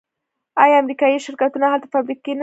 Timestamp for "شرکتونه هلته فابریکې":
1.25-2.31